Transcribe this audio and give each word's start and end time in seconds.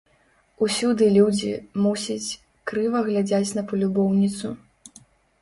Усюды 0.67 1.09
людзі, 1.17 1.51
мусіць, 1.83 2.35
крыва 2.73 2.99
глядзяць 3.11 3.55
на 3.61 3.67
палюбоўніцу. 3.71 4.47